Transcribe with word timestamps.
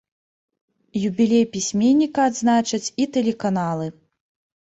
Юбілей 1.09 1.43
пісьменніка 1.57 2.19
адзначаць 2.31 2.93
і 3.05 3.07
тэлеканалы. 3.19 3.87